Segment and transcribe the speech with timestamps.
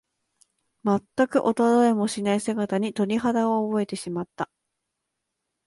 [0.81, 4.49] まったく衰えもしない姿に、鳥肌を覚えてしまった。